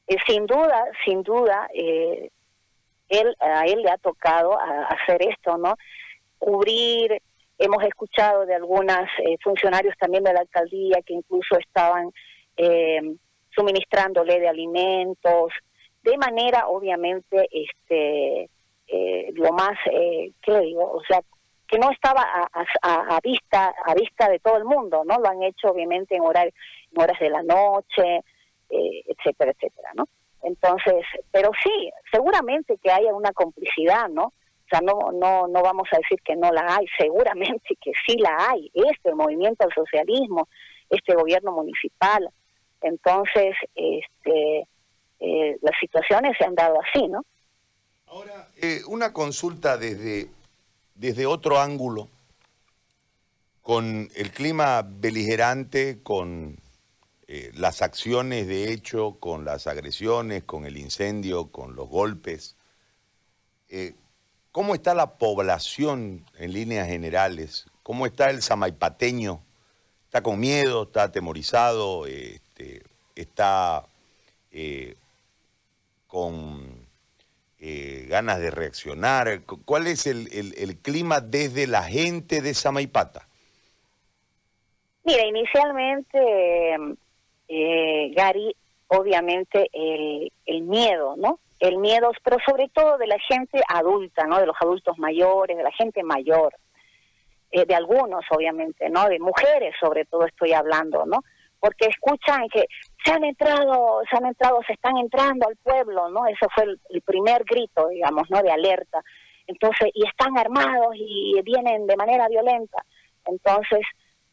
eh, 0.09 0.17
sin 0.25 0.47
duda, 0.47 0.85
sin 1.05 1.21
duda, 1.21 1.69
eh, 1.73 2.31
él, 3.09 3.35
a 3.39 3.65
él 3.65 3.83
le 3.83 3.91
ha 3.91 3.97
tocado 3.97 4.57
hacer 4.59 5.21
esto, 5.27 5.57
¿no? 5.57 5.75
Cubrir, 6.39 7.21
hemos 7.59 7.83
escuchado 7.83 8.45
de 8.47 8.55
algunos 8.55 9.07
eh, 9.19 9.37
funcionarios 9.43 9.95
también 9.99 10.23
de 10.23 10.33
la 10.33 10.39
alcaldía 10.39 11.01
que 11.05 11.13
incluso 11.13 11.57
estaban 11.57 12.11
suministrándole 13.55 14.39
de 14.39 14.47
alimentos, 14.47 15.51
de 16.03 16.17
manera 16.17 16.67
obviamente 16.67 17.47
este 17.51 18.49
eh, 18.87 19.31
lo 19.35 19.51
más, 19.51 19.77
eh, 19.91 20.31
¿qué 20.41 20.51
le 20.51 20.61
digo? 20.61 20.91
O 20.91 21.01
sea, 21.07 21.21
que 21.67 21.77
no 21.77 21.91
estaba 21.91 22.23
a, 22.81 23.19
vista 23.23 23.71
a 23.85 23.93
vista 23.93 24.27
de 24.27 24.39
todo 24.39 24.57
el 24.57 24.65
mundo, 24.65 25.03
¿no? 25.05 25.19
Lo 25.19 25.29
han 25.29 25.43
hecho 25.43 25.69
obviamente 25.69 26.15
en, 26.15 26.23
horas 26.23 26.47
en 26.91 27.01
horas 27.01 27.19
de 27.19 27.29
la 27.29 27.43
noche, 27.43 28.23
eh, 28.69 29.03
etcétera, 29.05 29.51
etcétera, 29.51 29.91
¿no? 29.93 30.05
Entonces, 30.41 31.05
pero 31.31 31.51
sí, 31.61 31.91
seguramente 32.11 32.77
que 32.81 32.91
haya 32.91 33.13
una 33.13 33.31
complicidad, 33.31 34.09
¿no? 34.09 34.23
O 34.23 34.67
sea, 34.69 34.81
no, 34.81 35.11
no, 35.11 35.47
no 35.47 35.61
vamos 35.61 35.87
a 35.91 35.97
decir 35.97 36.19
que 36.23 36.35
no 36.35 36.51
la 36.51 36.77
hay, 36.77 36.87
seguramente 36.97 37.75
que 37.81 37.91
sí 38.07 38.17
la 38.17 38.49
hay. 38.49 38.71
Este 38.73 39.13
movimiento 39.13 39.65
al 39.65 39.73
socialismo, 39.73 40.47
este 40.89 41.13
gobierno 41.13 41.51
municipal. 41.51 42.29
Entonces, 42.81 43.55
este, 43.75 44.67
eh, 45.19 45.57
las 45.61 45.75
situaciones 45.79 46.37
se 46.37 46.45
han 46.45 46.55
dado 46.55 46.79
así, 46.81 47.07
¿no? 47.07 47.25
Ahora, 48.07 48.47
eh, 48.61 48.81
una 48.87 49.13
consulta 49.13 49.77
desde, 49.77 50.29
desde 50.95 51.25
otro 51.25 51.59
ángulo, 51.59 52.07
con 53.61 54.09
el 54.15 54.31
clima 54.31 54.81
beligerante, 54.83 56.01
con 56.01 56.57
eh, 57.27 57.51
las 57.53 57.81
acciones 57.81 58.47
de 58.47 58.71
hecho, 58.71 59.17
con 59.19 59.45
las 59.45 59.67
agresiones, 59.67 60.43
con 60.43 60.65
el 60.65 60.77
incendio, 60.77 61.51
con 61.51 61.75
los 61.75 61.87
golpes. 61.87 62.55
¿Cómo 64.51 64.73
está 64.73 64.95
la 64.95 65.17
población 65.19 66.25
en 66.39 66.53
líneas 66.53 66.87
generales? 66.87 67.67
¿Cómo 67.83 68.07
está 68.07 68.31
el 68.31 68.41
samaipateño? 68.41 69.43
¿Está 70.05 70.23
con 70.23 70.39
miedo? 70.39 70.83
¿Está 70.83 71.03
atemorizado? 71.03 72.07
Este, 72.59 72.81
¿Está 73.15 73.83
con 76.07 76.87
eh, 77.59 78.05
ganas 78.07 78.39
de 78.39 78.51
reaccionar? 78.51 79.41
¿Cuál 79.65 79.87
es 79.87 80.07
el, 80.07 80.77
clima 80.81 81.19
desde 81.19 81.67
la 81.67 81.83
gente 81.83 82.41
de 82.41 82.53
Samaipata? 82.53 83.27
Mira, 85.03 85.25
inicialmente, 85.25 86.75
eh, 87.47 88.11
Gary, 88.15 88.55
obviamente 88.87 89.69
el, 89.73 90.31
el 90.45 90.61
miedo, 90.61 91.15
¿no? 91.17 91.39
El 91.59 91.77
miedo, 91.77 92.11
pero 92.23 92.37
sobre 92.45 92.69
todo 92.69 92.97
de 92.97 93.07
la 93.07 93.19
gente 93.19 93.61
adulta, 93.67 94.25
¿no? 94.25 94.39
De 94.39 94.45
los 94.45 94.55
adultos 94.61 94.97
mayores, 94.97 95.57
de 95.57 95.63
la 95.63 95.73
gente 95.73 96.03
mayor, 96.03 96.55
eh, 97.51 97.65
de 97.65 97.75
algunos, 97.75 98.23
obviamente, 98.29 98.89
¿no? 98.89 99.09
De 99.09 99.19
mujeres, 99.19 99.75
sobre 99.79 100.05
todo 100.05 100.25
estoy 100.25 100.53
hablando, 100.53 101.05
¿no? 101.05 101.23
Porque 101.59 101.87
escuchan 101.87 102.47
que 102.49 102.65
se 103.03 103.11
han 103.11 103.23
entrado, 103.23 104.01
se 104.09 104.17
han 104.17 104.25
entrado, 104.25 104.59
se 104.65 104.73
están 104.73 104.97
entrando 104.97 105.47
al 105.47 105.55
pueblo, 105.57 106.09
¿no? 106.09 106.25
Eso 106.27 106.47
fue 106.53 106.63
el, 106.63 107.01
primer 107.01 107.43
grito, 107.43 107.87
digamos, 107.89 108.29
¿no? 108.29 108.41
De 108.41 108.51
alerta. 108.51 109.01
Entonces, 109.47 109.89
y 109.93 110.07
están 110.07 110.37
armados 110.37 110.95
y 110.95 111.41
vienen 111.43 111.87
de 111.87 111.95
manera 111.95 112.27
violenta. 112.27 112.83
Entonces, 113.25 113.81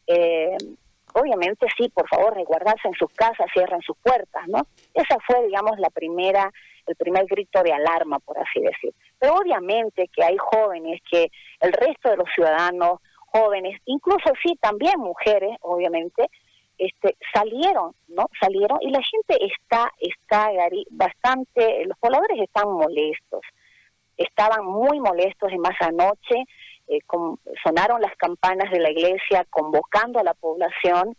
eh, 0.06 0.56
obviamente 1.14 1.66
sí, 1.76 1.88
por 1.88 2.09
favor, 2.09 2.35
resguardarse 2.35 2.88
en 2.88 2.95
sus 2.95 3.11
casas, 3.12 3.47
cierren 3.52 3.80
sus 3.83 3.97
puertas, 3.99 4.47
¿no? 4.49 4.66
Esa 4.95 5.16
fue, 5.26 5.47
digamos, 5.47 5.78
la 5.78 5.90
primera, 5.90 6.50
el 6.87 6.97
primer 6.97 7.25
grito 7.26 7.62
de 7.62 7.73
alarma, 7.73 8.18
por 8.21 8.38
así 8.38 8.61
decir. 8.61 8.95
Pero 9.18 9.37
obviamente 9.37 10.09
que 10.14 10.23
hay 10.23 10.37
jóvenes 10.37 11.00
que 11.11 11.30
el 11.61 11.73
resto 11.73 12.11
de 12.11 12.18
los 12.18 12.28
ciudadanos, 12.35 13.00
jóvenes, 13.33 13.80
incluso 13.87 14.33
sí, 14.42 14.56
también 14.61 14.99
mujeres, 14.99 15.56
obviamente, 15.61 16.28
este, 16.78 17.16
salieron, 17.33 17.92
¿no? 18.09 18.26
Salieron 18.40 18.78
y 18.83 18.90
la 18.90 19.02
gente 19.02 19.38
está, 19.45 19.92
está, 19.99 20.50
bastante, 20.90 21.85
los 21.87 21.99
pobladores 21.99 22.40
están 22.40 22.71
molestos, 22.71 23.40
estaban 24.16 24.64
muy 24.64 25.00
molestos 25.00 25.52
y 25.52 25.59
más 25.59 25.76
anoche 25.80 26.45
eh, 26.88 27.00
sonaron 27.64 28.00
las 28.00 28.14
campanas 28.16 28.71
de 28.71 28.78
la 28.78 28.90
iglesia 28.90 29.45
convocando 29.50 30.21
a 30.21 30.25
la 30.25 30.35
población, 30.35 31.16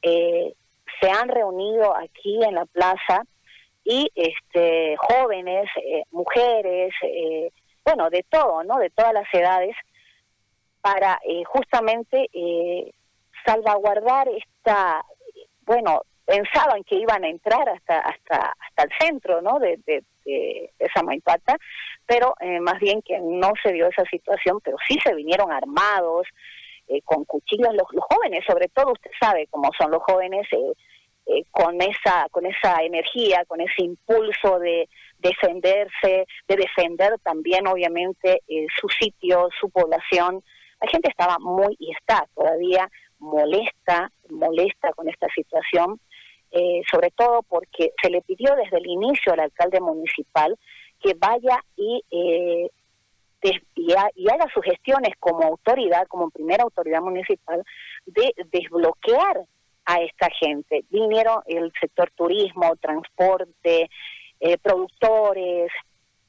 eh, 0.00 0.54
se 1.00 1.10
han 1.10 1.28
reunido 1.28 1.94
aquí 1.94 2.42
en 2.42 2.54
la 2.54 2.64
plaza 2.64 3.24
y 3.84 4.10
este, 4.14 4.96
jóvenes, 4.96 5.68
eh, 5.76 6.04
mujeres, 6.10 6.92
bueno, 7.84 8.08
de 8.10 8.24
todo, 8.28 8.64
¿no? 8.64 8.78
De 8.78 8.90
todas 8.90 9.12
las 9.12 9.26
edades, 9.32 9.74
para 10.80 11.20
justamente 11.46 12.28
salvaguardar 13.44 14.28
esta, 14.28 15.04
bueno, 15.62 16.02
pensaban 16.30 16.84
que 16.84 16.94
iban 16.94 17.24
a 17.24 17.28
entrar 17.28 17.68
hasta 17.68 17.98
hasta 17.98 18.54
hasta 18.60 18.82
el 18.84 18.90
centro, 19.00 19.42
¿no? 19.42 19.58
De, 19.58 19.78
de, 19.84 20.04
de, 20.24 20.70
pero 22.06 22.34
eh, 22.40 22.60
más 22.60 22.78
bien 22.78 23.02
que 23.02 23.18
no 23.20 23.52
se 23.62 23.72
dio 23.72 23.88
esa 23.88 24.04
situación, 24.04 24.60
pero 24.62 24.76
sí 24.86 24.96
se 25.02 25.14
vinieron 25.14 25.50
armados 25.50 26.26
eh, 26.86 27.02
con 27.02 27.24
cuchillos 27.24 27.74
los, 27.74 27.86
jóvenes, 28.08 28.44
sobre 28.46 28.68
todo 28.68 28.92
usted 28.92 29.10
sabe 29.20 29.48
cómo 29.50 29.70
son 29.78 29.90
los 29.90 30.02
jóvenes. 30.02 30.46
Eh, 30.52 31.44
con 31.50 31.80
esa 31.80 32.26
con 32.30 32.44
esa 32.46 32.82
energía, 32.82 33.44
con 33.46 33.60
ese 33.60 33.82
impulso 33.82 34.58
de 34.58 34.88
defenderse, 35.18 36.26
de 36.48 36.56
defender 36.56 37.12
también 37.22 37.68
obviamente 37.68 38.42
su 38.80 38.88
sitio, 38.88 39.48
su 39.60 39.70
población. 39.70 40.42
La 40.80 40.90
gente 40.90 41.08
estaba 41.08 41.38
muy 41.38 41.76
y 41.78 41.92
está 41.92 42.26
todavía 42.34 42.88
molesta, 43.20 44.10
molesta 44.28 44.92
con 44.92 45.08
esta 45.08 45.28
situación, 45.34 46.00
eh, 46.50 46.82
sobre 46.90 47.10
todo 47.12 47.42
porque 47.42 47.92
se 48.02 48.10
le 48.10 48.22
pidió 48.22 48.54
desde 48.56 48.78
el 48.78 48.86
inicio 48.86 49.32
al 49.32 49.40
alcalde 49.40 49.80
municipal 49.80 50.58
que 51.00 51.14
vaya 51.14 51.58
y, 51.76 52.02
eh, 52.10 52.70
y, 53.74 53.92
haga 53.92 54.46
sus 54.52 54.64
gestiones 54.64 55.14
como 55.18 55.44
autoridad, 55.44 56.06
como 56.08 56.30
primera 56.30 56.64
autoridad 56.64 57.00
municipal, 57.00 57.62
de 58.04 58.34
desbloquear 58.50 59.44
a 59.86 60.00
esta 60.00 60.28
gente. 60.38 60.84
Vinieron 60.90 61.40
el 61.46 61.72
sector 61.80 62.10
turismo, 62.14 62.76
transporte, 62.76 63.88
eh, 64.40 64.58
productores, 64.58 65.70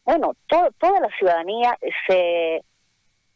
bueno, 0.05 0.33
toda 0.47 0.99
la 0.99 1.09
ciudadanía 1.17 1.77
se 2.07 2.63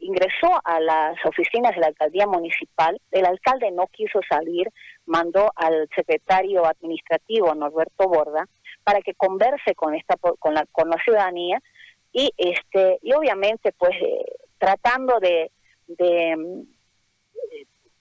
ingresó 0.06 0.60
a 0.64 0.80
las 0.80 1.18
oficinas 1.26 1.74
de 1.74 1.82
la 1.82 1.88
alcaldía 1.88 2.28
municipal, 2.28 3.00
el 3.12 3.26
alcalde 3.26 3.72
no 3.72 3.88
quiso 3.88 4.20
salir, 4.30 4.70
mandó 5.06 5.52
al 5.56 5.88
secretario 5.96 6.66
administrativo 6.66 7.54
Norberto 7.56 8.08
Borda 8.08 8.48
para 8.84 9.02
que 9.02 9.16
converse 9.16 9.74
con 9.76 9.96
esta 9.96 10.16
con 10.18 10.54
la 10.54 10.66
con 10.72 10.90
la 10.90 10.98
ciudadanía 11.04 11.60
y 12.12 12.32
este 12.38 13.00
y 13.02 13.14
obviamente 13.14 13.72
pues 13.72 13.94
eh, 14.02 14.26
tratando 14.58 15.20
de, 15.20 15.52
de 15.88 16.66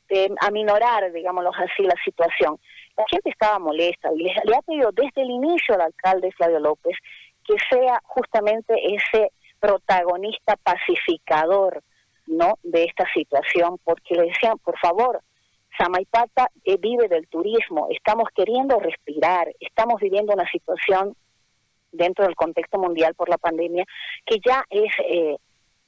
de 0.08 0.34
aminorar, 0.40 1.10
digámoslo 1.12 1.50
así, 1.54 1.82
la 1.82 1.96
situación. 2.04 2.58
La 2.96 3.04
gente 3.10 3.30
estaba 3.30 3.58
molesta 3.58 4.10
y 4.14 4.22
le, 4.22 4.34
le 4.44 4.56
ha 4.56 4.62
pedido 4.62 4.90
desde 4.92 5.22
el 5.22 5.30
inicio 5.30 5.74
al 5.74 5.80
alcalde 5.80 6.30
Flavio 6.32 6.60
López 6.60 6.96
que 7.44 7.56
sea 7.70 8.00
justamente 8.04 8.74
ese 8.94 9.32
protagonista 9.60 10.56
pacificador 10.56 11.82
no 12.26 12.58
de 12.62 12.84
esta 12.84 13.04
situación 13.12 13.78
porque 13.84 14.14
le 14.14 14.28
decían 14.28 14.58
por 14.58 14.78
favor 14.78 15.20
Samaipata 15.78 16.50
eh, 16.64 16.76
vive 16.78 17.08
del 17.08 17.26
turismo 17.28 17.88
estamos 17.90 18.28
queriendo 18.34 18.78
respirar 18.78 19.48
estamos 19.60 20.00
viviendo 20.00 20.32
una 20.32 20.48
situación 20.50 21.14
dentro 21.92 22.24
del 22.24 22.36
contexto 22.36 22.78
mundial 22.78 23.14
por 23.14 23.28
la 23.28 23.38
pandemia 23.38 23.84
que 24.24 24.38
ya 24.44 24.64
es 24.70 24.92
eh, 25.08 25.36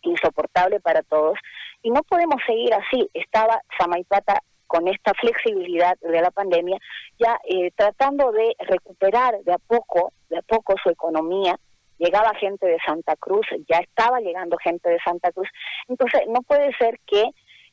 insoportable 0.03 0.81
para 0.81 1.03
todos 1.03 1.39
y 1.83 1.91
no 1.91 2.03
podemos 2.03 2.41
seguir 2.47 2.75
así 2.75 3.09
estaba 3.15 3.61
Samaipata 3.79 4.43
con 4.67 4.89
esta 4.89 5.13
flexibilidad 5.15 5.97
de 6.01 6.21
la 6.21 6.31
pandemia 6.31 6.79
ya 7.19 7.39
eh, 7.49 7.71
tratando 7.75 8.33
de 8.33 8.55
recuperar 8.59 9.39
de 9.45 9.53
a 9.53 9.59
poco 9.59 10.13
de 10.29 10.39
a 10.39 10.43
poco 10.43 10.75
su 10.83 10.91
economía 10.91 11.59
llegaba 11.99 12.35
gente 12.35 12.67
de 12.67 12.79
Santa 12.85 13.17
Cruz, 13.17 13.47
ya 13.69 13.79
estaba 13.79 14.21
llegando 14.21 14.57
gente 14.59 14.89
de 14.89 14.99
Santa 15.01 15.33
Cruz. 15.33 15.49
Entonces, 15.89 16.23
no 16.29 16.43
puede 16.43 16.75
ser 16.77 16.99
que 17.07 17.25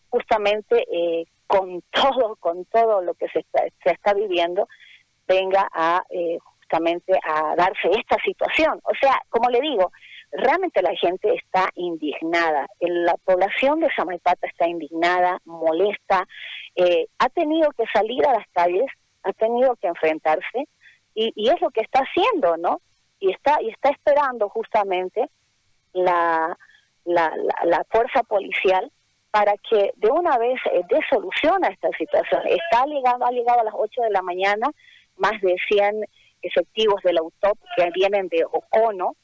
justamente 0.10 0.86
eh, 0.92 1.26
con 1.48 1.82
todo, 1.92 2.36
con 2.38 2.66
todo 2.66 3.02
lo 3.02 3.14
que 3.16 3.28
se 3.30 3.40
está, 3.40 3.64
se 3.84 3.92
está 3.92 4.14
viviendo, 4.14 4.68
venga 5.28 5.68
a 5.72 6.04
eh, 6.10 6.38
justamente 6.60 7.14
a 7.24 7.56
darse 7.56 7.90
esta 7.92 8.18
situación. 8.24 8.80
O 8.84 8.94
sea, 9.00 9.22
como 9.30 9.50
le 9.50 9.62
digo, 9.62 9.92
realmente 10.32 10.82
la 10.82 10.96
gente 10.96 11.34
está 11.36 11.70
indignada. 11.76 12.68
La 12.80 13.16
población 13.24 13.80
de 13.80 13.94
Samaipata 13.96 14.48
está 14.48 14.68
indignada, 14.68 15.40
molesta, 15.46 16.28
eh, 16.76 17.08
ha 17.20 17.30
tenido 17.30 17.70
que 17.72 17.86
salir 17.94 18.26
a 18.26 18.34
las 18.34 18.48
calles, 18.52 18.86
ha 19.24 19.34
tenido 19.34 19.76
que 19.76 19.88
enfrentarse 19.88 20.68
y, 21.14 21.32
y 21.36 21.50
es 21.50 21.62
lo 21.62 21.70
que 21.70 21.82
está 21.82 22.00
haciendo, 22.00 22.58
¿no? 22.58 22.82
Y 23.24 23.32
está 23.32 23.62
y 23.62 23.70
está 23.70 23.90
esperando 23.90 24.50
justamente 24.50 25.30
la, 25.94 26.58
la, 27.06 27.34
la, 27.64 27.86
fuerza 27.90 28.22
policial 28.24 28.92
para 29.32 29.54
que 29.58 29.92
de 29.96 30.12
una 30.12 30.38
vez 30.38 30.60
eh, 30.74 30.82
dé 30.90 31.00
solución 31.10 31.64
a 31.64 31.70
esta 31.70 31.90
situación. 31.98 32.42
Está 32.48 32.86
llegando, 32.86 33.26
ha 33.26 33.32
llegado 33.32 33.62
a 33.62 33.64
las 33.64 33.74
8 33.78 34.02
de 34.02 34.10
la 34.10 34.22
mañana, 34.22 34.70
más 35.16 35.40
de 35.42 35.56
100 35.70 36.04
efectivos 36.42 37.02
de 37.04 37.14
la 37.14 37.24
UTOP 37.24 37.58
que 37.78 37.90
vienen 37.92 38.28
de 38.28 38.44
Ocono, 38.44 39.16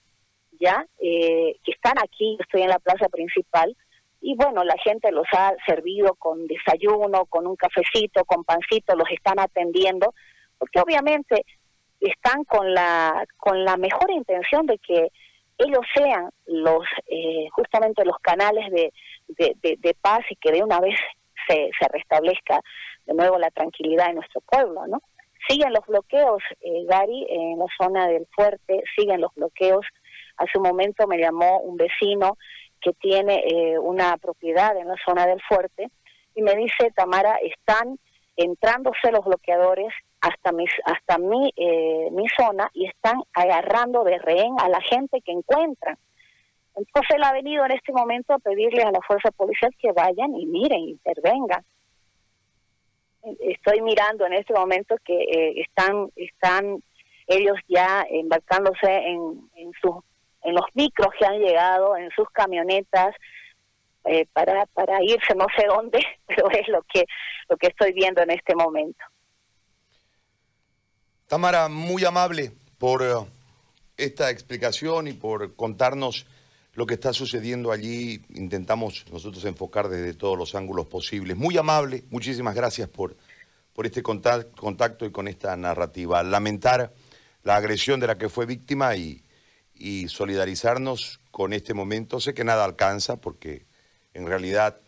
ya, 0.62 0.86
eh, 1.00 1.58
que 1.63 1.72
están 1.74 2.00
aquí, 2.01 2.38
estoy 2.39 2.62
en 2.62 2.70
la 2.70 2.79
plaza 2.79 3.10
principal, 3.10 3.75
y 4.22 4.36
bueno, 4.36 4.63
la 4.63 4.75
gente 4.82 5.12
los 5.12 5.27
ha 5.34 5.53
servido 5.65 6.15
con 6.15 6.48
desayuno, 6.48 7.25
con 7.25 7.48
un 7.48 7.58
cafecito, 7.58 8.24
con 8.24 8.46
pancito, 8.46 8.96
los 8.96 9.10
están 9.12 9.39
atendiendo, 9.39 10.13
porque 10.58 10.79
obviamente 10.79 11.46
están 12.00 12.44
con 12.46 12.74
la, 12.74 13.25
con 13.38 13.63
la 13.63 13.77
mejor 13.77 14.12
intención 14.12 14.65
de 14.65 14.77
que 14.77 15.12
ellos 15.58 15.86
sean 15.94 16.29
los 16.46 16.86
eh, 17.08 17.48
justamente 17.51 18.06
los 18.06 18.18
canales 18.20 18.72
de, 18.72 18.91
de, 19.27 19.96
paz 20.01 20.22
y 20.29 20.36
que 20.38 20.51
de 20.51 20.63
una 20.63 20.79
vez 20.79 20.98
se, 21.48 21.70
se 21.77 21.88
restablezca 21.89 22.62
de 23.06 23.13
nuevo 23.13 23.38
la 23.38 23.50
tranquilidad 23.51 24.10
en 24.10 24.15
nuestro 24.15 24.41
pueblo, 24.41 24.88
¿no? 24.88 25.01
Siguen 25.48 25.74
los 25.74 25.86
bloqueos, 25.86 26.41
eh, 26.62 26.86
Gary, 26.86 27.25
en 27.29 27.60
la 27.60 27.65
zona 27.77 28.08
del 28.08 28.27
fuerte, 28.27 28.84
siguen 28.96 29.22
los 29.22 29.34
bloqueos. 29.36 29.86
Hace 30.38 30.58
un 30.58 30.63
momento 30.63 31.08
me 31.08 31.18
llamó 31.18 31.60
un 31.60 31.75
vecino 31.75 32.38
que 32.82 32.94
tiene 32.94 33.44
eh, 33.46 33.79
una 33.79 34.15
propiedad 34.18 34.77
en 34.77 34.88
la 34.88 34.96
zona 35.06 35.25
del 35.25 35.41
fuerte 35.41 35.89
y 36.36 36.41
me 36.41 36.56
dice, 36.56 36.91
Tamara, 36.96 37.38
están 37.41 38.00
entrándose 38.38 39.12
los 39.12 39.25
bloqueadores 39.25 39.94
hasta 40.21 40.51
mi, 40.51 40.65
hasta 40.85 41.17
mi, 41.17 41.53
eh, 41.55 42.09
mi 42.11 42.27
zona 42.29 42.69
y 42.73 42.88
están 42.88 43.21
agarrando 43.33 44.03
de 44.03 44.17
rehén 44.17 44.55
a 44.59 44.69
la 44.69 44.81
gente 44.81 45.21
que 45.21 45.31
encuentran. 45.31 45.97
Entonces 46.75 47.15
él 47.15 47.23
ha 47.23 47.33
venido 47.33 47.65
en 47.65 47.71
este 47.71 47.91
momento 47.91 48.33
a 48.33 48.39
pedirle 48.39 48.83
a 48.83 48.91
la 48.91 49.01
fuerza 49.01 49.31
policial 49.31 49.71
que 49.79 49.91
vayan 49.91 50.35
y 50.35 50.45
miren, 50.45 50.79
intervengan. 50.79 51.63
Estoy 53.39 53.81
mirando 53.81 54.25
en 54.25 54.33
este 54.33 54.53
momento 54.53 54.95
que 55.03 55.13
eh, 55.13 55.61
están, 55.61 56.09
están 56.15 56.81
ellos 57.27 57.57
ya 57.67 58.05
embarcándose 58.09 58.88
en, 58.88 59.49
en, 59.55 59.71
sus, 59.81 59.95
en 60.43 60.55
los 60.55 60.65
micros 60.73 61.09
que 61.17 61.25
han 61.25 61.39
llegado, 61.39 61.97
en 61.97 62.09
sus 62.11 62.29
camionetas, 62.29 63.13
eh, 64.05 64.25
para, 64.31 64.65
para 64.67 65.03
irse 65.03 65.35
no 65.35 65.45
sé 65.55 65.65
dónde, 65.67 65.99
pero 66.27 66.49
es 66.51 66.67
lo 66.69 66.81
que, 66.83 67.05
lo 67.49 67.57
que 67.57 67.67
estoy 67.67 67.93
viendo 67.93 68.21
en 68.21 68.31
este 68.31 68.55
momento. 68.55 69.03
Tamara, 71.29 71.69
muy 71.69 72.03
amable 72.05 72.51
por 72.79 73.03
eh, 73.03 73.13
esta 73.98 74.31
explicación 74.31 75.07
y 75.07 75.13
por 75.13 75.53
contarnos 75.55 76.25
lo 76.74 76.88
que 76.88 76.95
está 76.95 77.13
sucediendo 77.13 77.71
allí. 77.71 78.24
Intentamos 78.33 79.05
nosotros 79.12 79.45
enfocar 79.45 79.89
desde 79.89 80.15
todos 80.15 80.36
los 80.36 80.55
ángulos 80.55 80.88
posibles. 80.88 81.38
Muy 81.38 81.55
amable, 81.55 82.03
muchísimas 82.09 82.55
gracias 82.55 82.89
por, 82.89 83.15
por 83.74 83.86
este 83.86 84.01
contacto 84.01 85.05
y 85.05 85.12
con 85.12 85.27
esta 85.27 85.55
narrativa. 85.55 86.24
Lamentar 86.24 86.95
la 87.43 87.57
agresión 87.57 88.00
de 88.00 88.07
la 88.07 88.17
que 88.17 88.27
fue 88.27 88.48
víctima 88.48 88.95
y, 88.95 89.24
y 89.75 90.07
solidarizarnos 90.07 91.19
con 91.29 91.53
este 91.53 91.75
momento. 91.75 92.19
Sé 92.19 92.33
que 92.33 92.43
nada 92.43 92.65
alcanza 92.65 93.17
porque 93.17 93.67
en 94.15 94.25
realidad, 94.25 94.81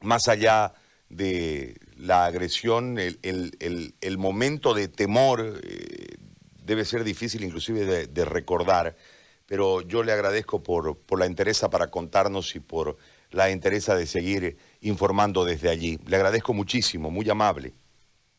más 0.00 0.26
allá 0.26 0.74
de 1.08 1.76
la 2.00 2.24
agresión, 2.24 2.98
el, 2.98 4.18
momento 4.18 4.74
de 4.74 4.88
temor 4.88 5.60
eh, 5.62 6.16
debe 6.64 6.84
ser 6.84 7.04
difícil 7.04 7.44
inclusive 7.44 8.06
de, 8.06 8.24
recordar, 8.24 8.96
pero 9.46 9.82
yo 9.82 10.02
le 10.02 10.12
agradezco 10.12 10.62
por, 10.62 10.96
por 10.96 11.18
la 11.18 11.26
interés 11.26 11.60
para 11.70 11.88
contarnos 11.88 12.54
y 12.56 12.60
por 12.60 12.96
la 13.30 13.50
interés 13.50 13.86
de 13.86 14.06
seguir 14.06 14.56
informando 14.80 15.44
desde 15.44 15.68
allí. 15.68 15.98
Le 16.06 16.16
agradezco 16.16 16.54
muchísimo, 16.54 17.10
muy 17.10 17.28
amable. 17.28 17.74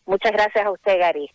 Muchas 0.06 0.32
gracias 0.32 0.66
a 0.66 0.72
usted, 0.72 1.00
Gary. 1.00 1.30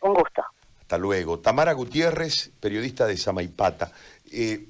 Un 0.00 0.14
gusto. 0.14 0.42
Hasta 0.80 0.98
luego. 0.98 1.40
Tamara 1.40 1.72
Gutiérrez, 1.72 2.52
periodista 2.60 3.06
de 3.06 3.16
Samaipata. 3.16 3.92
Eh, 4.30 4.66